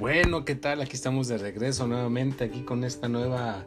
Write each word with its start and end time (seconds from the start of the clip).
Bueno, 0.00 0.46
¿qué 0.46 0.54
tal? 0.54 0.80
Aquí 0.80 0.96
estamos 0.96 1.28
de 1.28 1.36
regreso 1.36 1.86
nuevamente 1.86 2.44
aquí 2.44 2.62
con 2.62 2.84
esta 2.84 3.06
nueva 3.06 3.66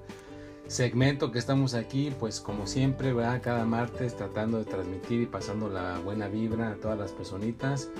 segmento 0.65 1.31
que 1.31 1.37
estamos 1.37 1.75
aquí, 1.75 2.11
pues 2.19 2.41
como 2.41 2.65
siempre, 2.65 3.13
¿verdad? 3.13 3.39
Cada 3.43 3.65
martes 3.65 4.17
tratando 4.17 4.57
de 4.57 4.65
transmitir 4.65 5.21
y 5.21 5.25
pasando 5.27 5.69
la 5.69 5.99
buena 5.99 6.27
vibra 6.27 6.71
a 6.71 6.75
todas 6.77 6.97
las 6.97 7.11
personitas. 7.11 7.91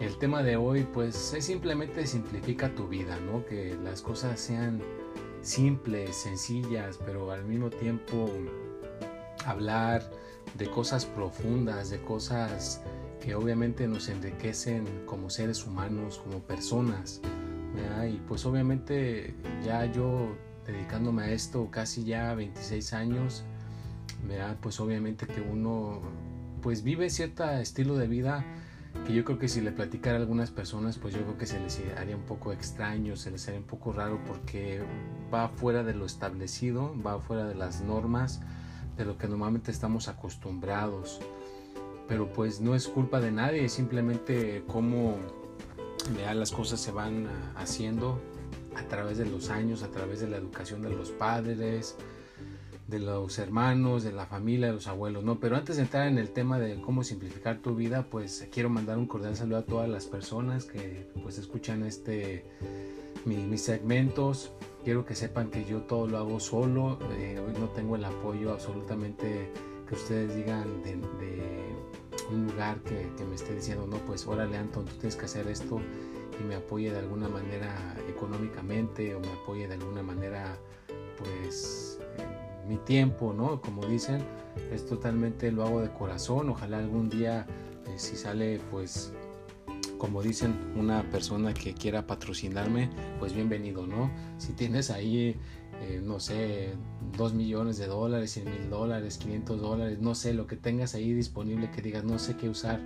El 0.00 0.16
tema 0.16 0.42
de 0.42 0.56
hoy, 0.56 0.84
pues 0.94 1.34
es 1.34 1.44
simplemente 1.44 2.06
simplifica 2.06 2.74
tu 2.74 2.88
vida, 2.88 3.18
¿no? 3.20 3.44
Que 3.44 3.76
las 3.84 4.00
cosas 4.00 4.40
sean 4.40 4.80
simples, 5.42 6.16
sencillas, 6.16 6.98
pero 7.04 7.30
al 7.32 7.44
mismo 7.44 7.68
tiempo 7.68 8.30
hablar 9.44 10.10
de 10.54 10.70
cosas 10.70 11.04
profundas, 11.04 11.90
de 11.90 12.00
cosas 12.00 12.80
que 13.20 13.34
obviamente 13.34 13.86
nos 13.86 14.08
enriquecen 14.08 14.86
como 15.04 15.28
seres 15.28 15.66
humanos, 15.66 16.18
como 16.24 16.38
personas. 16.38 17.20
Y 18.08 18.16
pues 18.26 18.46
obviamente 18.46 19.34
ya 19.64 19.84
yo 19.86 20.34
dedicándome 20.66 21.22
a 21.24 21.30
esto 21.30 21.68
casi 21.70 22.04
ya 22.04 22.34
26 22.34 22.92
años, 22.92 23.44
pues 24.60 24.80
obviamente 24.80 25.26
que 25.26 25.40
uno 25.40 26.00
pues 26.62 26.82
vive 26.82 27.08
cierto 27.10 27.48
estilo 27.50 27.96
de 27.96 28.08
vida 28.08 28.44
que 29.06 29.14
yo 29.14 29.24
creo 29.24 29.38
que 29.38 29.48
si 29.48 29.60
le 29.60 29.70
platicara 29.70 30.16
a 30.16 30.20
algunas 30.20 30.50
personas 30.50 30.98
pues 30.98 31.14
yo 31.14 31.22
creo 31.22 31.38
que 31.38 31.46
se 31.46 31.60
les 31.60 31.80
haría 31.96 32.16
un 32.16 32.22
poco 32.22 32.52
extraño, 32.52 33.16
se 33.16 33.30
les 33.30 33.46
haría 33.46 33.60
un 33.60 33.66
poco 33.66 33.92
raro 33.92 34.18
porque 34.26 34.82
va 35.32 35.48
fuera 35.48 35.82
de 35.82 35.94
lo 35.94 36.04
establecido, 36.04 36.94
va 37.06 37.20
fuera 37.20 37.46
de 37.46 37.54
las 37.54 37.82
normas, 37.82 38.40
de 38.96 39.04
lo 39.04 39.16
que 39.16 39.28
normalmente 39.28 39.70
estamos 39.70 40.08
acostumbrados. 40.08 41.20
Pero 42.08 42.32
pues 42.32 42.60
no 42.60 42.74
es 42.74 42.88
culpa 42.88 43.20
de 43.20 43.30
nadie, 43.30 43.66
es 43.66 43.72
simplemente 43.72 44.64
cómo 44.66 45.16
las 46.34 46.50
cosas 46.50 46.80
se 46.80 46.90
van 46.90 47.26
haciendo 47.56 48.20
a 48.76 48.82
través 48.82 49.18
de 49.18 49.26
los 49.26 49.50
años, 49.50 49.82
a 49.82 49.88
través 49.88 50.20
de 50.20 50.28
la 50.28 50.36
educación 50.36 50.82
de 50.82 50.90
los 50.90 51.10
padres, 51.10 51.96
de 52.86 52.98
los 52.98 53.38
hermanos, 53.38 54.02
de 54.02 54.12
la 54.12 54.26
familia, 54.26 54.68
de 54.68 54.72
los 54.74 54.86
abuelos, 54.86 55.22
¿no? 55.22 55.38
Pero 55.38 55.56
antes 55.56 55.76
de 55.76 55.82
entrar 55.82 56.08
en 56.08 56.16
el 56.18 56.30
tema 56.30 56.58
de 56.58 56.80
cómo 56.80 57.04
simplificar 57.04 57.58
tu 57.58 57.74
vida, 57.74 58.06
pues 58.10 58.48
quiero 58.50 58.70
mandar 58.70 58.96
un 58.96 59.06
cordial 59.06 59.36
saludo 59.36 59.58
a 59.58 59.64
todas 59.64 59.88
las 59.88 60.06
personas 60.06 60.64
que 60.64 61.10
pues 61.22 61.38
escuchan 61.38 61.84
este 61.84 62.46
mis 63.24 63.60
segmentos. 63.60 64.52
Quiero 64.84 65.04
que 65.04 65.14
sepan 65.14 65.50
que 65.50 65.64
yo 65.66 65.82
todo 65.82 66.06
lo 66.06 66.16
hago 66.16 66.40
solo, 66.40 66.98
eh, 67.18 67.38
hoy 67.38 67.52
no 67.60 67.68
tengo 67.68 67.96
el 67.96 68.04
apoyo 68.04 68.52
absolutamente 68.52 69.52
que 69.86 69.94
ustedes 69.94 70.34
digan 70.34 70.82
de, 70.82 70.98
un 72.30 72.46
lugar 72.46 72.80
que, 72.82 73.24
me 73.24 73.34
esté 73.34 73.54
diciendo, 73.54 73.86
no, 73.86 73.96
pues 73.98 74.26
órale 74.26 74.56
Anton, 74.56 74.84
tú 74.84 74.94
tienes 74.94 75.16
que 75.16 75.24
hacer 75.24 75.46
esto 75.48 75.80
y 76.40 76.44
me 76.44 76.54
apoye 76.54 76.90
de 76.90 76.98
alguna 76.98 77.28
manera 77.28 77.96
económicamente 78.08 79.14
o 79.14 79.20
me 79.20 79.32
apoye 79.32 79.66
de 79.66 79.74
alguna 79.74 80.02
manera 80.02 80.56
pues 81.18 81.98
mi 82.68 82.76
tiempo, 82.76 83.32
¿no? 83.32 83.60
Como 83.60 83.86
dicen, 83.86 84.22
es 84.72 84.86
totalmente 84.86 85.50
lo 85.50 85.64
hago 85.64 85.80
de 85.80 85.90
corazón, 85.90 86.50
ojalá 86.50 86.78
algún 86.78 87.08
día 87.08 87.46
eh, 87.86 87.94
si 87.96 88.16
sale 88.16 88.60
pues 88.70 89.12
como 89.98 90.22
dicen 90.22 90.54
una 90.76 91.02
persona 91.10 91.52
que 91.52 91.74
quiera 91.74 92.06
patrocinarme, 92.06 92.88
pues 93.18 93.34
bienvenido, 93.34 93.86
¿no? 93.86 94.10
Si 94.38 94.52
tienes 94.52 94.90
ahí 94.90 95.36
eh, 95.80 96.00
no 96.04 96.20
sé, 96.20 96.74
2 97.16 97.34
millones 97.34 97.78
de 97.78 97.86
dólares, 97.86 98.32
100 98.32 98.44
mil 98.44 98.70
dólares, 98.70 99.18
500 99.18 99.60
dólares, 99.60 99.98
no 100.00 100.14
sé, 100.14 100.34
lo 100.34 100.46
que 100.46 100.56
tengas 100.56 100.94
ahí 100.94 101.12
disponible 101.12 101.70
que 101.70 101.82
digas, 101.82 102.04
no 102.04 102.18
sé 102.18 102.36
qué 102.36 102.48
usar, 102.48 102.80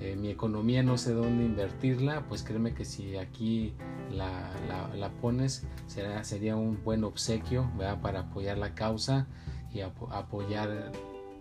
eh, 0.00 0.16
mi 0.16 0.28
economía 0.28 0.82
no 0.82 0.98
sé 0.98 1.12
dónde 1.12 1.44
invertirla, 1.44 2.26
pues 2.28 2.42
créeme 2.42 2.74
que 2.74 2.84
si 2.84 3.16
aquí 3.16 3.74
la, 4.10 4.50
la, 4.96 5.10
pones 5.12 5.66
será, 5.86 6.24
sería 6.24 6.56
un 6.56 6.82
buen 6.82 7.04
obsequio 7.04 7.70
para 8.02 8.20
apoyar 8.20 8.58
la 8.58 8.74
causa 8.74 9.26
y 9.72 9.80
apoyar 9.80 10.92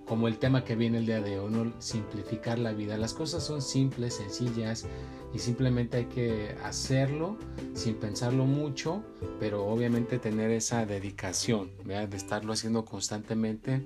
como 0.08 0.28
el 0.28 0.38
tema 0.38 0.64
que 0.64 0.76
viene 0.76 0.98
el 0.98 1.06
día 1.06 1.22
de 1.22 1.40
hoy, 1.40 1.74
simplificar 1.80 2.60
la 2.60 2.74
vida. 2.74 2.98
Las 2.98 3.14
cosas 3.14 3.44
son 3.44 3.62
simples, 3.62 4.16
sencillas 4.16 4.86
y 5.34 5.40
simplemente 5.40 5.98
hay 5.98 6.06
que 6.06 6.56
hacerlo 6.64 7.38
sin 7.74 7.96
pensarlo 7.96 8.46
mucho, 8.46 9.04
pero 9.40 9.66
obviamente 9.66 10.20
tener 10.20 10.52
esa 10.52 10.86
dedicación, 10.86 11.72
de 11.86 12.18
estarlo 12.18 12.54
haciendo 12.54 12.86
constantemente 12.86 13.82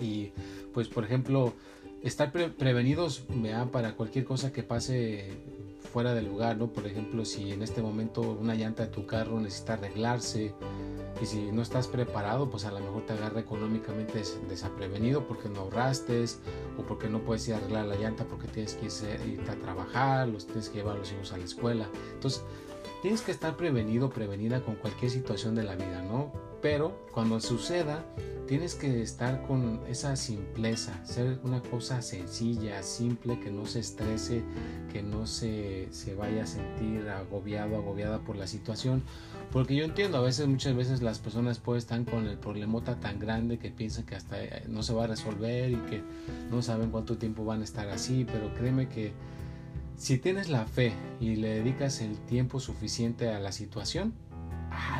y 0.00 0.32
pues 0.72 0.88
por 0.88 1.04
ejemplo 1.04 1.52
estar 2.02 2.32
prevenidos 2.32 3.24
para 3.70 3.94
cualquier 3.94 4.24
cosa 4.24 4.52
que 4.52 4.62
pase 4.62 5.30
fuera 5.92 6.14
del 6.14 6.26
lugar, 6.26 6.56
¿no? 6.56 6.72
Por 6.72 6.86
ejemplo, 6.86 7.24
si 7.24 7.52
en 7.52 7.62
este 7.62 7.82
momento 7.82 8.22
una 8.22 8.54
llanta 8.54 8.84
de 8.84 8.88
tu 8.88 9.06
carro 9.06 9.40
necesita 9.40 9.74
arreglarse, 9.74 10.54
y 11.22 11.26
si 11.26 11.52
no 11.52 11.62
estás 11.62 11.86
preparado, 11.86 12.50
pues 12.50 12.64
a 12.64 12.72
lo 12.72 12.80
mejor 12.80 13.06
te 13.06 13.12
agarra 13.12 13.38
económicamente 13.38 14.24
desaprevenido 14.48 15.24
porque 15.24 15.48
no 15.48 15.60
ahorraste 15.60 16.24
o 16.76 16.82
porque 16.82 17.08
no 17.08 17.20
puedes 17.20 17.46
ir 17.46 17.54
a 17.54 17.58
arreglar 17.58 17.86
la 17.86 17.94
llanta 17.94 18.24
porque 18.24 18.48
tienes 18.48 18.74
que 18.74 18.86
irte 18.86 19.48
a 19.48 19.54
trabajar, 19.54 20.26
los 20.26 20.46
tienes 20.46 20.68
que 20.68 20.78
llevar 20.78 20.96
a 20.96 20.98
los 20.98 21.12
hijos 21.12 21.32
a 21.32 21.38
la 21.38 21.44
escuela. 21.44 21.88
Entonces, 22.14 22.42
tienes 23.02 23.20
que 23.22 23.30
estar 23.30 23.56
prevenido, 23.56 24.10
prevenida 24.10 24.64
con 24.64 24.74
cualquier 24.74 25.12
situación 25.12 25.54
de 25.54 25.62
la 25.62 25.76
vida, 25.76 26.02
¿no? 26.02 26.32
Pero 26.62 26.96
cuando 27.12 27.40
suceda, 27.40 28.04
tienes 28.46 28.76
que 28.76 29.02
estar 29.02 29.42
con 29.42 29.80
esa 29.88 30.14
simpleza, 30.14 31.04
ser 31.04 31.40
una 31.42 31.60
cosa 31.60 32.02
sencilla, 32.02 32.82
simple, 32.84 33.40
que 33.40 33.50
no 33.50 33.66
se 33.66 33.80
estrese, 33.80 34.42
que 34.92 35.02
no 35.02 35.26
se, 35.26 35.88
se 35.90 36.14
vaya 36.14 36.44
a 36.44 36.46
sentir 36.46 37.08
agobiado, 37.08 37.76
agobiada 37.76 38.20
por 38.20 38.36
la 38.36 38.46
situación. 38.46 39.02
Porque 39.50 39.74
yo 39.74 39.84
entiendo, 39.84 40.18
a 40.18 40.20
veces, 40.20 40.46
muchas 40.46 40.76
veces 40.76 41.02
las 41.02 41.18
personas 41.18 41.58
pueden 41.58 41.78
estar 41.78 42.04
con 42.04 42.28
el 42.28 42.38
problemota 42.38 43.00
tan 43.00 43.18
grande 43.18 43.58
que 43.58 43.70
piensan 43.70 44.04
que 44.04 44.14
hasta 44.14 44.42
eh, 44.42 44.62
no 44.68 44.84
se 44.84 44.94
va 44.94 45.04
a 45.04 45.08
resolver 45.08 45.72
y 45.72 45.76
que 45.90 46.00
no 46.48 46.62
saben 46.62 46.90
cuánto 46.90 47.18
tiempo 47.18 47.44
van 47.44 47.62
a 47.62 47.64
estar 47.64 47.88
así, 47.88 48.24
pero 48.24 48.54
créeme 48.54 48.88
que 48.88 49.12
si 49.96 50.18
tienes 50.18 50.48
la 50.48 50.66
fe 50.66 50.92
y 51.20 51.36
le 51.36 51.54
dedicas 51.54 52.00
el 52.00 52.18
tiempo 52.18 52.60
suficiente 52.60 53.30
a 53.30 53.40
la 53.40 53.50
situación, 53.50 54.14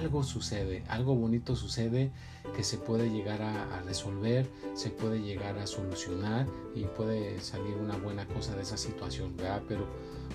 algo 0.02 0.24
sucede, 0.24 0.82
algo 0.88 1.14
bonito 1.14 1.54
sucede 1.54 2.10
que 2.56 2.64
se 2.64 2.76
puede 2.76 3.10
llegar 3.10 3.40
a, 3.40 3.82
resolver, 3.82 4.48
se 4.74 4.90
puede 4.90 5.22
llegar 5.22 5.58
a 5.58 5.66
solucionar 5.66 6.46
y 6.74 6.84
puede 6.84 7.40
salir 7.40 7.76
una 7.76 7.96
buena 7.96 8.26
cosa 8.26 8.56
de 8.56 8.62
esa 8.62 8.76
situación, 8.76 9.36
¿verdad? 9.36 9.62
Pero 9.68 9.86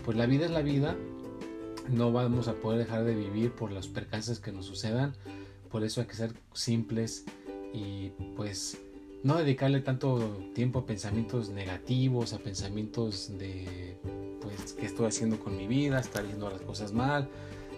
pues 0.06 0.18
la 0.18 0.26
vida 0.26 0.46
es 0.46 0.52
la 0.52 0.62
vida 0.62 0.96
no 1.90 2.12
vamos 2.12 2.48
a 2.48 2.54
poder 2.56 2.80
dejar 2.80 3.04
de 3.04 3.16
vivir 3.16 3.52
por 3.52 3.72
los 3.72 3.88
percances 3.88 4.40
que 4.40 4.52
nos 4.52 4.66
sucedan. 4.66 5.14
Por 5.70 5.84
eso 5.84 6.02
hay 6.02 6.08
que 6.08 6.16
ser 6.16 6.34
simples 6.54 7.26
y 7.74 8.10
pues 8.36 8.78
no 9.24 9.38
dedicarle 9.38 9.82
tanto 9.82 10.38
tiempo 10.54 10.80
a 10.80 10.86
pensamientos 10.86 11.50
negativos, 11.50 12.34
a 12.34 12.40
pensamientos 12.40 13.38
de 13.38 13.98
pues 14.42 14.74
qué 14.74 14.86
estoy 14.86 15.08
haciendo 15.08 15.40
con 15.40 15.58
mi 15.58 15.68
vida, 15.68 16.00
estar 16.00 16.24
haciendo 16.24 16.50
las 16.50 16.62
cosas 16.62 16.94
mal. 16.94 17.30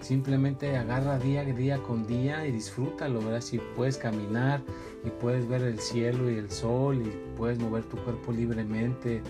Simplemente 0.01 0.77
agarra 0.77 1.19
día, 1.19 1.43
día 1.43 1.77
con 1.79 2.07
día 2.07 2.45
y 2.47 2.51
disfrútalo, 2.51 3.19
¿verdad? 3.19 3.41
Si 3.41 3.59
puedes 3.75 3.97
caminar 3.97 4.61
y 5.03 5.09
puedes 5.09 5.47
ver 5.47 5.61
el 5.61 5.79
cielo 5.79 6.31
y 6.31 6.35
el 6.35 6.49
sol 6.49 7.01
y 7.05 7.37
puedes 7.37 7.59
mover 7.59 7.83
tu 7.83 7.97
cuerpo 7.97 8.31
libremente 8.31 9.21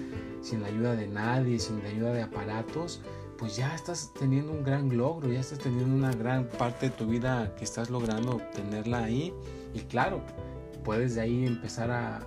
sin 0.42 0.62
la 0.62 0.68
ayuda 0.68 0.96
de 0.96 1.08
nadie, 1.08 1.60
sin 1.60 1.82
la 1.84 1.90
ayuda 1.90 2.14
de 2.14 2.22
aparatos, 2.22 3.02
pues 3.38 3.56
ya 3.56 3.74
estás 3.74 4.14
teniendo 4.20 4.52
un 4.52 4.64
gran 4.64 4.96
logro, 4.96 5.32
ya 5.32 5.40
estás 5.40 5.60
teniendo 5.60 5.96
una 5.96 6.14
gran 6.14 6.48
parte 6.48 6.90
de 6.90 6.96
tu 6.96 7.08
vida 7.08 7.56
que 7.56 7.64
estás 7.64 7.90
logrando 7.90 8.36
obtenerla 8.36 9.06
ahí. 9.06 9.34
Y 9.74 9.80
claro, 9.82 10.22
puedes 10.84 11.16
de 11.16 11.22
ahí 11.22 11.46
empezar 11.46 11.92
a, 11.92 12.20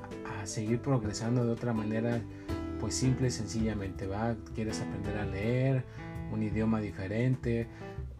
seguir 0.44 0.80
progresando 0.80 1.44
de 1.44 1.52
otra 1.52 1.72
manera, 1.72 2.20
pues 2.80 2.96
simple 2.96 3.28
y 3.28 3.30
sencillamente, 3.30 4.08
¿va? 4.08 4.34
Quieres 4.56 4.80
aprender 4.80 5.16
a 5.16 5.24
leer 5.24 5.84
un 6.32 6.42
idioma 6.42 6.80
diferente, 6.80 7.68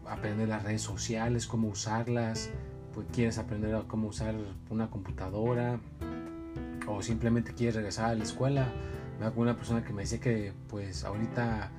aprender 0.07 0.49
las 0.49 0.63
redes 0.63 0.81
sociales, 0.81 1.47
cómo 1.47 1.69
usarlas, 1.69 2.49
pues 2.93 3.07
quieres 3.11 3.37
aprender 3.37 3.83
cómo 3.87 4.07
usar 4.07 4.35
una 4.69 4.89
computadora 4.89 5.79
o 6.87 7.01
simplemente 7.01 7.53
quieres 7.53 7.75
regresar 7.75 8.11
a 8.11 8.15
la 8.15 8.23
escuela. 8.23 8.67
Me 9.19 9.29
con 9.31 9.39
una 9.39 9.55
persona 9.55 9.83
que 9.83 9.93
me 9.93 10.01
dice 10.03 10.19
que 10.19 10.53
pues 10.69 11.03
ahorita 11.03 11.71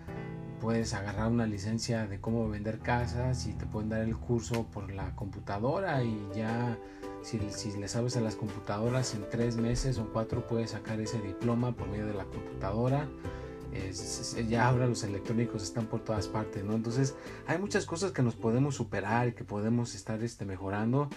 puedes 0.61 0.95
agarrar 0.95 1.31
una 1.31 1.47
licencia 1.47 2.07
de 2.07 2.21
cómo 2.21 2.49
vender 2.49 2.79
casas 2.79 3.47
y 3.47 3.53
te 3.53 3.67
pueden 3.67 3.91
dar 3.91 4.01
el 4.01 4.17
curso 4.17 4.67
por 4.67 4.91
la 4.93 5.15
computadora 5.15 6.03
y 6.03 6.27
ya 6.35 6.79
si, 7.23 7.39
si 7.51 7.79
le 7.79 7.89
sabes 7.89 8.17
a 8.17 8.21
las 8.21 8.37
computadoras 8.37 9.15
en 9.15 9.29
tres 9.31 9.57
meses 9.57 9.99
o 9.99 10.11
cuatro 10.13 10.47
puedes 10.47 10.71
sacar 10.71 11.01
ese 11.01 11.21
diploma 11.21 11.73
por 11.73 11.89
medio 11.89 12.07
de 12.07 12.15
la 12.15 12.25
computadora. 12.25 13.09
Ya 14.49 14.69
ahora 14.69 14.87
los 14.87 15.03
electrónicos 15.05 15.63
están 15.63 15.87
por 15.87 16.01
todas 16.01 16.29
partes, 16.29 16.65
¿no? 16.65 16.75
Entonces 16.75 17.15
hay 17.47 17.59
muchas 17.59 17.87
cosas 17.87 18.13
que 18.13 18.23
nos 18.23 18.35
podemos 18.35 18.75
superar 18.75 19.29
y 19.29 19.33
que 19.33 19.45
podemos 19.45 19.95
estar 19.95 20.23
este, 20.23 20.45
mejorando, 20.45 21.09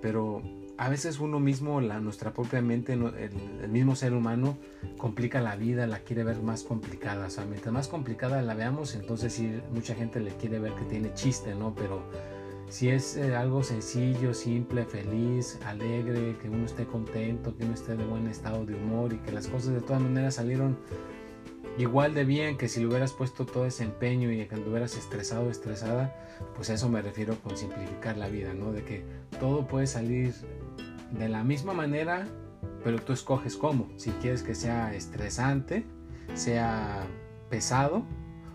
pero 0.00 0.42
a 0.76 0.88
veces 0.88 1.20
uno 1.20 1.40
mismo, 1.40 1.80
la, 1.80 2.00
nuestra 2.00 2.32
propia 2.32 2.60
mente, 2.60 2.94
el, 2.94 3.68
mismo 3.68 3.94
ser 3.96 4.12
humano, 4.12 4.58
complica 4.98 5.40
la 5.40 5.56
vida, 5.56 5.86
la 5.86 6.00
quiere 6.00 6.24
ver 6.24 6.42
más 6.42 6.62
complicada. 6.62 7.26
O 7.26 7.30
sea, 7.30 7.44
mientras 7.44 7.72
más 7.72 7.88
complicada 7.88 8.42
la 8.42 8.54
veamos, 8.54 8.94
entonces 8.94 9.32
sí, 9.32 9.60
mucha 9.72 9.94
gente 9.94 10.20
le 10.20 10.32
quiere 10.32 10.58
ver 10.58 10.72
que 10.74 10.84
tiene 10.84 11.14
chiste, 11.14 11.54
¿no? 11.54 11.74
Pero 11.74 12.02
si 12.68 12.88
es 12.88 13.16
eh, 13.16 13.36
algo 13.36 13.62
sencillo, 13.62 14.34
simple, 14.34 14.84
feliz, 14.84 15.60
alegre, 15.64 16.36
que 16.42 16.48
uno 16.48 16.66
esté 16.66 16.86
contento, 16.86 17.56
que 17.56 17.64
uno 17.64 17.74
esté 17.74 17.96
de 17.96 18.04
buen 18.04 18.26
estado 18.26 18.66
de 18.66 18.74
humor 18.74 19.12
y 19.12 19.18
que 19.18 19.32
las 19.32 19.46
cosas 19.46 19.74
de 19.74 19.80
todas 19.80 20.02
maneras 20.02 20.34
salieron 20.34 20.76
igual 21.78 22.14
de 22.14 22.24
bien 22.24 22.56
que 22.56 22.68
si 22.68 22.80
le 22.80 22.86
hubieras 22.86 23.12
puesto 23.12 23.46
todo 23.46 23.66
ese 23.66 23.84
empeño 23.84 24.30
y 24.30 24.44
que 24.46 24.56
hubieras 24.56 24.96
estresado 24.96 25.50
estresada, 25.50 26.14
pues 26.54 26.70
a 26.70 26.74
eso 26.74 26.88
me 26.88 27.02
refiero 27.02 27.36
con 27.42 27.56
simplificar 27.56 28.16
la 28.16 28.28
vida, 28.28 28.54
¿no? 28.54 28.72
De 28.72 28.84
que 28.84 29.04
todo 29.40 29.66
puede 29.66 29.86
salir 29.86 30.34
de 31.10 31.28
la 31.28 31.44
misma 31.44 31.74
manera, 31.74 32.26
pero 32.82 32.98
tú 32.98 33.12
escoges 33.12 33.56
cómo. 33.56 33.88
Si 33.96 34.10
quieres 34.12 34.42
que 34.42 34.54
sea 34.54 34.94
estresante, 34.94 35.84
sea 36.34 37.06
pesado, 37.50 38.04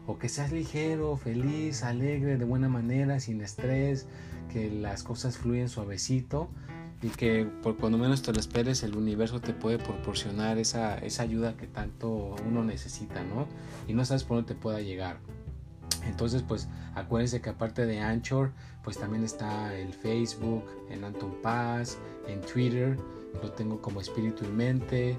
o 0.08 0.18
que 0.18 0.28
seas 0.28 0.52
ligero, 0.52 1.18
feliz, 1.18 1.84
alegre, 1.84 2.38
de 2.38 2.46
buena 2.46 2.68
manera, 2.68 3.20
sin 3.20 3.42
estrés, 3.42 4.08
que 4.52 4.72
las 4.72 5.04
cosas 5.04 5.38
fluyen 5.38 5.70
suavecito 5.70 6.50
y 7.02 7.10
que 7.10 7.46
por 7.64 7.78
cuando 7.78 7.98
menos 7.98 8.22
te 8.22 8.34
lo 8.34 8.40
esperes 8.40 8.84
el 8.84 8.96
universo 8.96 9.40
te 9.40 9.54
puede 9.54 9.78
proporcionar 9.78 10.58
esa, 10.58 10.98
esa 10.98 11.24
ayuda 11.24 11.56
que 11.56 11.68
tanto 11.68 12.36
uno 12.46 12.64
necesita, 12.64 13.24
¿no? 13.24 13.48
Y 13.88 13.94
no 13.94 14.04
sabes 14.04 14.24
por 14.24 14.38
dónde 14.38 14.54
te 14.54 14.60
pueda 14.60 14.82
llegar. 14.82 15.18
Entonces, 16.06 16.44
pues 16.44 16.68
acuérdense 16.96 17.42
que 17.42 17.50
aparte 17.50 17.86
de 17.86 18.00
Anchor, 18.00 18.52
pues 18.84 18.98
también 18.98 19.24
está 19.24 19.76
el 19.78 19.94
Facebook, 19.94 20.64
en 20.90 21.04
Anton 21.04 21.36
Paz, 21.42 21.98
en 22.28 22.42
Twitter, 22.42 22.98
lo 23.42 23.52
tengo 23.52 23.82
como 23.82 24.02
Espíritu 24.02 24.46
y 24.46 24.50
Mente, 24.50 25.18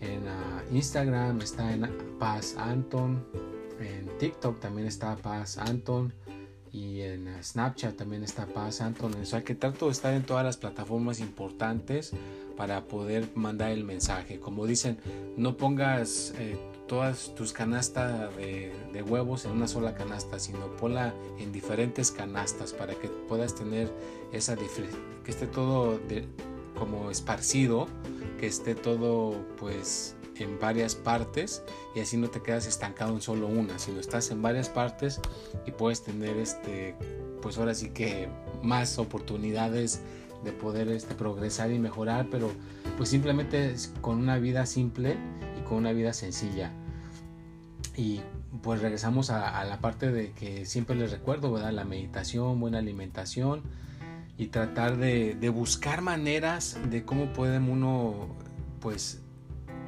en 0.00 0.26
ah, 0.28 0.62
Instagram 0.72 1.40
está 1.40 1.72
en 1.72 1.88
Paz 2.18 2.56
Anton, 2.58 3.24
en 3.80 4.06
TikTok 4.18 4.60
también 4.60 4.86
está 4.88 5.16
Paz 5.16 5.58
Anton 5.58 6.12
y 6.74 7.02
en 7.02 7.32
Snapchat 7.40 7.94
también 7.94 8.24
está 8.24 8.46
Paz 8.46 8.80
Anton. 8.80 9.14
O 9.14 9.24
sea 9.24 9.44
que 9.44 9.54
trato 9.54 9.86
de 9.86 9.92
estar 9.92 10.12
en 10.12 10.24
todas 10.24 10.44
las 10.44 10.56
plataformas 10.56 11.20
importantes 11.20 12.10
para 12.56 12.84
poder 12.88 13.28
mandar 13.36 13.70
el 13.70 13.84
mensaje. 13.84 14.40
Como 14.40 14.66
dicen, 14.66 14.98
no 15.36 15.56
pongas 15.56 16.34
eh, 16.36 16.58
todas 16.88 17.32
tus 17.36 17.52
canastas 17.52 18.34
de, 18.36 19.04
huevos 19.06 19.44
en 19.44 19.52
una 19.52 19.68
sola 19.68 19.94
canasta, 19.94 20.40
sino 20.40 20.66
ponla 20.76 21.14
en 21.38 21.52
diferentes 21.52 22.10
canastas 22.10 22.72
para 22.72 22.96
que 22.96 23.06
puedas 23.08 23.54
tener 23.54 23.88
esa 24.32 24.56
que 24.56 25.30
esté 25.30 25.46
todo 25.46 26.00
como 26.76 27.12
esparcido, 27.12 27.86
que 28.40 28.48
esté 28.48 28.74
todo 28.74 29.46
pues 29.60 30.16
en 30.36 30.58
varias 30.58 30.94
partes 30.94 31.62
y 31.94 32.00
así 32.00 32.16
no 32.16 32.28
te 32.28 32.42
quedas 32.42 32.66
estancado 32.66 33.12
en 33.12 33.20
solo 33.20 33.46
una, 33.46 33.78
sino 33.78 34.00
estás 34.00 34.30
en 34.30 34.42
varias 34.42 34.68
partes 34.68 35.20
y 35.66 35.70
puedes 35.70 36.02
tener 36.02 36.36
este, 36.36 36.94
pues 37.40 37.58
ahora 37.58 37.74
sí 37.74 37.90
que 37.90 38.28
más 38.62 38.98
oportunidades 38.98 40.00
de 40.44 40.52
poder 40.52 40.88
este, 40.88 41.14
progresar 41.14 41.72
y 41.72 41.78
mejorar, 41.78 42.28
pero 42.30 42.50
pues 42.96 43.08
simplemente 43.08 43.74
con 44.00 44.18
una 44.18 44.38
vida 44.38 44.66
simple 44.66 45.16
y 45.58 45.62
con 45.62 45.78
una 45.78 45.92
vida 45.92 46.12
sencilla. 46.12 46.72
Y 47.96 48.20
pues 48.62 48.80
regresamos 48.80 49.30
a, 49.30 49.64
la 49.64 49.78
parte 49.78 50.12
de 50.12 50.32
que 50.32 50.66
siempre 50.66 50.96
les 50.96 51.10
recuerdo, 51.10 51.52
¿verdad? 51.52 51.72
La 51.72 51.84
meditación, 51.84 52.60
buena 52.60 52.78
alimentación 52.78 53.62
y 54.36 54.48
tratar 54.48 54.96
de, 54.96 55.34
de 55.34 55.48
buscar 55.48 56.02
maneras 56.02 56.78
de 56.90 57.04
cómo 57.04 57.32
puede 57.32 57.58
uno 57.58 58.28
pues 58.80 59.23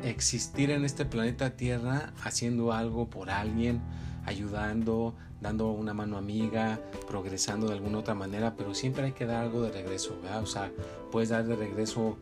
existir 0.09 0.71
en 0.71 0.85
este 0.85 1.05
planeta 1.05 1.57
Tierra 1.57 2.13
haciendo 2.23 2.73
algo 2.73 3.09
por 3.09 3.31
alguien, 3.31 3.81
ayudando, 4.25 5.15
dando 5.41 5.71
una 5.71 5.95
mano 5.95 6.17
amiga, 6.17 6.81
progresando 7.09 7.67
de 7.69 7.75
alguna 7.75 7.99
otra 7.99 8.15
manera, 8.15 8.57
pero 8.57 8.75
siempre 8.75 9.05
hay 9.05 9.13
que 9.13 9.27
dar 9.27 9.45
algo 9.45 9.63
de 9.63 9.71
regreso, 9.71 10.19
¿verdad? 10.23 10.43
O 10.43 10.47
sea, 10.47 10.73
puedes 11.11 11.29
dar 11.29 11.47
de 11.47 11.57
regreso, 11.57 12.17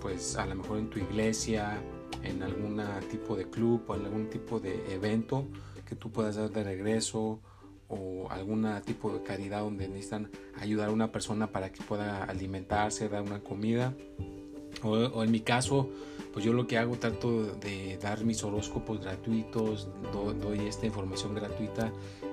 pues 0.00 0.36
a 0.36 0.46
lo 0.46 0.56
mejor 0.56 0.78
en 0.78 0.90
tu 0.90 0.98
iglesia, 0.98 1.80
en 2.22 2.42
algún 2.42 2.82
tipo 3.10 3.36
de 3.36 3.48
club 3.48 3.84
o 3.86 3.94
en 3.94 4.04
algún 4.04 4.28
tipo 4.28 4.60
de 4.60 4.94
evento 4.94 5.46
que 5.86 5.94
tú 5.94 6.10
puedas 6.10 6.36
dar 6.36 6.50
de 6.50 6.64
regreso 6.64 7.40
o 7.88 8.28
algún 8.30 8.66
tipo 8.84 9.12
de 9.12 9.22
caridad 9.22 9.60
donde 9.60 9.88
necesitan 9.88 10.30
ayudar 10.60 10.88
a 10.88 10.92
una 10.92 11.12
persona 11.12 11.52
para 11.52 11.70
que 11.70 11.82
pueda 11.82 12.24
alimentarse, 12.24 13.08
dar 13.08 13.22
una 13.22 13.40
comida. 13.40 13.94
O, 14.82 14.90
o 14.90 15.24
en 15.24 15.30
mi 15.30 15.40
caso, 15.40 15.88
pues 16.32 16.44
yo 16.44 16.52
lo 16.52 16.66
que 16.66 16.76
hago 16.76 16.98
trato 16.98 17.44
de 17.44 17.98
dar 17.98 18.24
mis 18.24 18.44
horóscopos 18.44 19.00
gratuitos, 19.00 19.88
doy 20.12 20.66
esta 20.66 20.86
información 20.86 21.34
gratuita, 21.34 21.90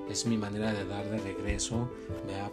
es 0.09 0.25
mi 0.25 0.37
manera 0.37 0.73
de 0.73 0.85
dar 0.85 1.09
de 1.09 1.19
regreso, 1.19 1.89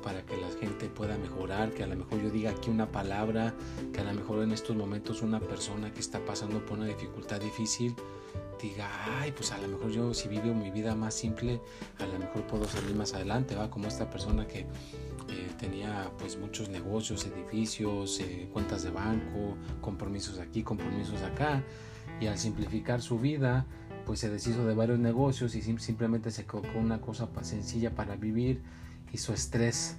para 0.03 0.25
que 0.25 0.37
la 0.37 0.49
gente 0.61 0.87
pueda 0.87 1.19
mejorar, 1.19 1.73
que 1.73 1.83
a 1.83 1.87
lo 1.87 1.97
mejor 1.97 2.23
yo 2.23 2.31
diga 2.31 2.51
aquí 2.51 2.71
una 2.71 2.87
palabra, 2.87 3.55
que 3.93 4.01
a 4.01 4.05
lo 4.05 4.15
mejor 4.15 4.43
en 4.43 4.53
estos 4.53 4.77
momentos 4.77 5.23
una 5.23 5.41
persona 5.41 5.93
que 5.93 6.01
está 6.01 6.25
pasando 6.25 6.65
por 6.65 6.79
una 6.79 6.87
dificultad 6.87 7.41
difícil 7.41 7.95
diga, 8.63 8.89
ay, 9.21 9.33
pues 9.33 9.53
a 9.53 9.59
lo 9.59 9.69
mejor 9.69 9.91
yo 9.91 10.15
si 10.15 10.29
vivo 10.29 10.55
mi 10.55 10.71
vida 10.71 10.95
más 10.95 11.15
simple, 11.15 11.61
a 11.99 12.07
lo 12.07 12.19
mejor 12.19 12.47
puedo 12.47 12.67
salir 12.67 12.95
más 12.95 13.15
adelante, 13.15 13.55
va 13.55 13.71
como 13.71 13.89
esta 13.89 14.09
persona 14.11 14.47
que 14.47 14.67
tenía 15.59 16.11
pues 16.19 16.39
muchos 16.39 16.69
negocios, 16.69 17.27
edificios, 17.27 18.21
eh, 18.21 18.49
cuentas 18.53 18.83
de 18.83 18.91
banco, 18.91 19.57
compromisos 19.81 20.39
aquí, 20.39 20.63
compromisos 20.63 21.23
acá 21.23 21.63
y 22.21 22.27
al 22.27 22.39
simplificar 22.39 23.03
su 23.03 23.19
vida 23.19 23.67
pues 24.05 24.21
se 24.21 24.31
deshizo 24.31 24.67
de 24.67 24.75
varios 24.75 24.99
negocios 24.99 25.55
y 25.55 25.63
simplemente 25.63 26.31
se 26.31 26.45
colocó 26.47 26.79
una 26.79 27.01
cosa 27.01 27.29
sencilla 27.43 27.95
para 27.95 28.17
vivir 28.17 28.63
y 29.13 29.19
su 29.19 29.33
estrés 29.33 29.97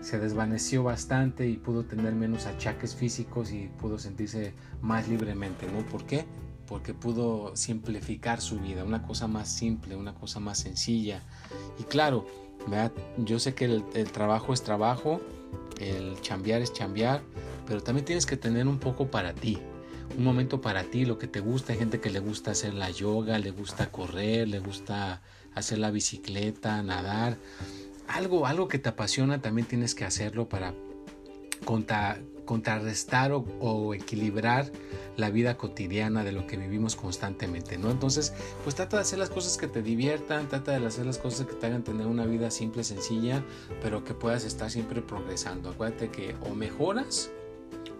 se 0.00 0.18
desvaneció 0.18 0.82
bastante 0.82 1.46
y 1.46 1.56
pudo 1.56 1.84
tener 1.84 2.14
menos 2.14 2.46
achaques 2.46 2.94
físicos 2.94 3.52
y 3.52 3.68
pudo 3.78 3.98
sentirse 3.98 4.54
más 4.80 5.08
libremente, 5.08 5.70
¿no? 5.70 5.84
¿Por 5.86 6.04
qué? 6.06 6.24
Porque 6.66 6.94
pudo 6.94 7.54
simplificar 7.56 8.40
su 8.40 8.58
vida, 8.60 8.84
una 8.84 9.02
cosa 9.02 9.26
más 9.26 9.48
simple, 9.48 9.96
una 9.96 10.14
cosa 10.14 10.40
más 10.40 10.58
sencilla. 10.58 11.22
Y 11.78 11.82
claro, 11.84 12.26
yo 13.16 13.38
sé 13.38 13.54
que 13.54 13.64
el, 13.64 14.10
trabajo 14.12 14.52
es 14.52 14.62
trabajo, 14.62 15.20
el 15.80 16.20
chambear 16.20 16.62
es 16.62 16.72
chambear, 16.72 17.22
pero 17.66 17.82
también 17.82 18.04
tienes 18.04 18.26
que 18.26 18.36
tener 18.36 18.66
un 18.66 18.78
poco 18.78 19.10
para 19.10 19.34
ti, 19.34 19.58
un 20.16 20.24
momento 20.24 20.60
para 20.60 20.84
ti, 20.84 21.04
lo 21.04 21.18
que 21.18 21.26
te 21.26 21.40
gusta. 21.40 21.72
Hay 21.72 21.78
gente 21.78 22.00
que 22.00 22.10
le 22.10 22.20
gusta 22.20 22.50
hacer 22.52 22.74
la 22.74 22.90
yoga, 22.90 23.38
le 23.38 23.50
gusta 23.50 23.90
correr, 23.90 24.48
le 24.48 24.60
gusta 24.60 25.22
hacer 25.54 25.78
la 25.78 25.90
bicicleta, 25.90 26.82
nadar. 26.82 27.38
Algo, 28.08 28.46
algo 28.46 28.68
que 28.68 28.78
te 28.78 28.88
apasiona 28.88 29.40
también 29.40 29.66
tienes 29.68 29.94
que 29.94 30.04
hacerlo 30.04 30.48
para 30.48 30.74
contrarrestar 32.50 33.30
o, 33.30 33.94
equilibrar 33.94 34.72
la 35.16 35.30
vida 35.30 35.56
cotidiana 35.56 36.24
de 36.24 36.32
lo 36.32 36.48
que 36.48 36.56
vivimos 36.56 36.96
constantemente, 36.96 37.78
¿no? 37.78 37.92
Entonces, 37.92 38.32
pues 38.64 38.74
trata 38.74 38.96
de 38.96 39.02
hacer 39.02 39.20
las 39.20 39.30
cosas 39.30 39.56
que 39.56 39.68
te 39.68 39.82
diviertan, 39.82 40.48
trata 40.48 40.76
de 40.76 40.84
hacer 40.84 41.06
las 41.06 41.18
cosas 41.18 41.46
que 41.46 41.54
te 41.54 41.66
hagan 41.66 41.84
tener 41.84 42.08
una 42.08 42.26
vida 42.26 42.50
simple, 42.50 42.82
sencilla, 42.82 43.44
pero 43.80 44.02
que 44.02 44.14
puedas 44.14 44.44
estar 44.44 44.68
siempre 44.68 45.00
progresando. 45.00 45.70
Acuérdate 45.70 46.08
que 46.08 46.34
o 46.50 46.56
mejoras 46.56 47.30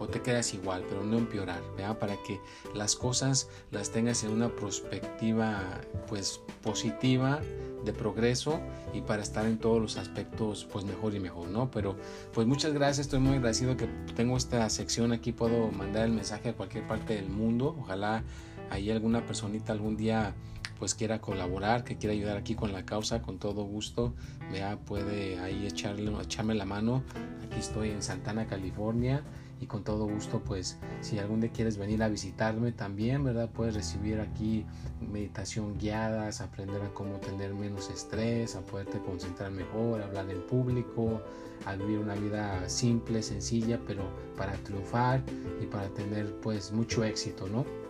o 0.00 0.08
te 0.08 0.22
quedas 0.22 0.54
igual, 0.54 0.82
pero 0.88 1.04
no 1.04 1.18
empeorar, 1.18 1.62
¿verdad? 1.76 1.98
Para 1.98 2.16
que 2.22 2.40
las 2.74 2.96
cosas 2.96 3.48
las 3.70 3.90
tengas 3.90 4.24
en 4.24 4.30
una 4.30 4.48
perspectiva 4.48 5.62
pues 6.08 6.40
positiva 6.62 7.40
de 7.84 7.92
progreso 7.92 8.60
y 8.94 9.02
para 9.02 9.22
estar 9.22 9.46
en 9.46 9.58
todos 9.58 9.80
los 9.80 9.96
aspectos 9.98 10.66
pues 10.72 10.84
mejor 10.84 11.14
y 11.14 11.20
mejor, 11.20 11.48
¿no? 11.48 11.70
Pero 11.70 11.96
pues 12.32 12.46
muchas 12.46 12.72
gracias, 12.72 13.06
estoy 13.06 13.20
muy 13.20 13.36
agradecido 13.36 13.76
que 13.76 13.86
tengo 14.16 14.36
esta 14.36 14.68
sección 14.70 15.12
aquí, 15.12 15.32
puedo 15.32 15.70
mandar 15.70 16.06
el 16.06 16.12
mensaje 16.12 16.48
a 16.48 16.52
cualquier 16.54 16.86
parte 16.86 17.14
del 17.14 17.28
mundo, 17.28 17.76
ojalá 17.78 18.24
ahí 18.70 18.90
alguna 18.90 19.24
personita 19.26 19.72
algún 19.72 19.96
día 19.96 20.34
pues 20.78 20.94
quiera 20.94 21.20
colaborar, 21.20 21.84
que 21.84 21.98
quiera 21.98 22.14
ayudar 22.14 22.38
aquí 22.38 22.54
con 22.54 22.72
la 22.72 22.86
causa, 22.86 23.20
con 23.20 23.38
todo 23.38 23.64
gusto, 23.64 24.14
vea, 24.50 24.78
puede 24.78 25.38
ahí 25.38 25.66
echarle, 25.66 26.10
echarme 26.22 26.54
la 26.54 26.64
mano. 26.64 27.02
Aquí 27.44 27.60
estoy 27.60 27.90
en 27.90 28.02
Santana, 28.02 28.46
California 28.46 29.22
y 29.60 29.66
con 29.66 29.84
todo 29.84 30.06
gusto 30.06 30.40
pues 30.40 30.78
si 31.02 31.18
algún 31.18 31.40
día 31.40 31.50
quieres 31.52 31.76
venir 31.76 32.02
a 32.02 32.08
visitarme 32.08 32.72
también, 32.72 33.22
¿verdad? 33.22 33.50
Puedes 33.50 33.74
recibir 33.74 34.20
aquí 34.20 34.64
meditación 35.00 35.78
guiadas, 35.78 36.40
aprender 36.40 36.80
a 36.82 36.92
cómo 36.94 37.16
tener 37.16 37.54
menos 37.54 37.90
estrés, 37.90 38.56
a 38.56 38.62
poderte 38.62 38.98
concentrar 39.00 39.50
mejor, 39.50 40.02
hablar 40.02 40.30
en 40.30 40.40
público, 40.46 41.20
a 41.66 41.76
vivir 41.76 41.98
una 41.98 42.14
vida 42.14 42.68
simple, 42.68 43.22
sencilla, 43.22 43.78
pero 43.86 44.02
para 44.36 44.54
triunfar 44.54 45.22
y 45.62 45.66
para 45.66 45.88
tener 45.88 46.34
pues 46.40 46.72
mucho 46.72 47.04
éxito, 47.04 47.46
¿no? 47.46 47.89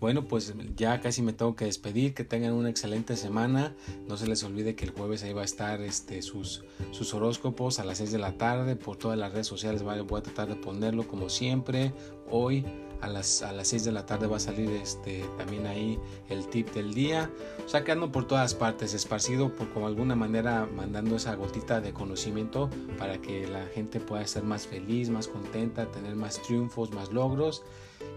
Bueno, 0.00 0.26
pues 0.26 0.54
ya 0.76 0.98
casi 1.02 1.20
me 1.20 1.34
tengo 1.34 1.54
que 1.54 1.66
despedir, 1.66 2.14
que 2.14 2.24
tengan 2.24 2.54
una 2.54 2.70
excelente 2.70 3.16
semana. 3.16 3.76
No 4.08 4.16
se 4.16 4.26
les 4.26 4.42
olvide 4.42 4.74
que 4.74 4.86
el 4.86 4.92
jueves 4.92 5.22
ahí 5.24 5.34
va 5.34 5.42
a 5.42 5.44
estar 5.44 5.82
este, 5.82 6.22
sus, 6.22 6.64
sus 6.90 7.12
horóscopos 7.12 7.78
a 7.80 7.84
las 7.84 7.98
6 7.98 8.12
de 8.12 8.18
la 8.18 8.38
tarde. 8.38 8.76
Por 8.76 8.96
todas 8.96 9.18
las 9.18 9.32
redes 9.32 9.46
sociales 9.46 9.82
voy 9.82 10.18
a 10.18 10.22
tratar 10.22 10.48
de 10.48 10.56
ponerlo 10.56 11.06
como 11.06 11.28
siempre. 11.28 11.92
Hoy 12.30 12.64
a 13.02 13.08
las, 13.08 13.42
a 13.42 13.52
las 13.52 13.68
6 13.68 13.84
de 13.84 13.92
la 13.92 14.06
tarde 14.06 14.26
va 14.26 14.38
a 14.38 14.40
salir 14.40 14.70
este, 14.70 15.22
también 15.36 15.66
ahí 15.66 15.98
el 16.30 16.46
tip 16.48 16.70
del 16.72 16.94
día. 16.94 17.30
O 17.66 17.68
sea, 17.68 17.84
que 17.84 17.92
ando 17.92 18.10
por 18.10 18.26
todas 18.26 18.54
partes, 18.54 18.94
esparcido 18.94 19.54
por 19.54 19.68
como 19.70 19.86
alguna 19.86 20.16
manera 20.16 20.66
mandando 20.66 21.16
esa 21.16 21.34
gotita 21.34 21.82
de 21.82 21.92
conocimiento 21.92 22.70
para 22.98 23.20
que 23.20 23.46
la 23.46 23.66
gente 23.66 24.00
pueda 24.00 24.26
ser 24.26 24.44
más 24.44 24.66
feliz, 24.66 25.10
más 25.10 25.28
contenta, 25.28 25.90
tener 25.90 26.16
más 26.16 26.40
triunfos, 26.40 26.90
más 26.90 27.12
logros. 27.12 27.64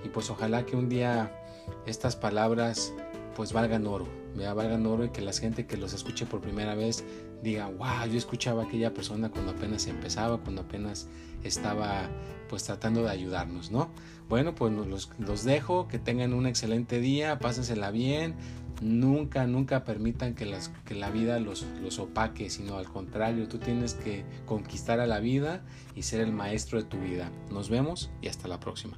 Y 0.05 0.07
pues 0.07 0.29
ojalá 0.29 0.65
que 0.65 0.77
un 0.77 0.87
día 0.87 1.42
estas 1.85 2.15
palabras 2.15 2.93
pues 3.35 3.51
valgan 3.51 3.87
oro, 3.87 4.07
¿vea? 4.35 4.53
valgan 4.53 4.85
oro 4.85 5.05
y 5.05 5.09
que 5.09 5.21
la 5.21 5.33
gente 5.33 5.65
que 5.65 5.77
los 5.77 5.93
escuche 5.93 6.25
por 6.25 6.41
primera 6.41 6.75
vez 6.75 7.03
diga, 7.41 7.67
wow, 7.67 8.07
yo 8.09 8.17
escuchaba 8.17 8.63
a 8.63 8.65
aquella 8.65 8.93
persona 8.93 9.29
cuando 9.29 9.51
apenas 9.51 9.87
empezaba, 9.87 10.37
cuando 10.37 10.61
apenas 10.61 11.07
estaba 11.43 12.09
pues 12.49 12.63
tratando 12.63 13.03
de 13.03 13.09
ayudarnos, 13.09 13.71
¿no? 13.71 13.89
Bueno, 14.29 14.55
pues 14.55 14.71
los, 14.71 15.09
los 15.17 15.43
dejo, 15.43 15.87
que 15.87 15.99
tengan 15.99 16.33
un 16.33 16.45
excelente 16.45 16.99
día, 16.99 17.39
pásensela 17.39 17.91
bien, 17.91 18.35
nunca, 18.81 19.47
nunca 19.47 19.83
permitan 19.83 20.35
que, 20.35 20.45
las, 20.45 20.69
que 20.85 20.95
la 20.95 21.09
vida 21.09 21.39
los, 21.39 21.65
los 21.81 21.99
opaque, 21.99 22.49
sino 22.49 22.77
al 22.77 22.87
contrario, 22.87 23.47
tú 23.47 23.57
tienes 23.57 23.95
que 23.95 24.23
conquistar 24.45 24.99
a 24.99 25.07
la 25.07 25.19
vida 25.19 25.63
y 25.95 26.03
ser 26.03 26.21
el 26.21 26.31
maestro 26.31 26.81
de 26.81 26.87
tu 26.87 26.97
vida. 26.99 27.31
Nos 27.51 27.69
vemos 27.69 28.11
y 28.21 28.27
hasta 28.27 28.47
la 28.47 28.59
próxima. 28.59 28.97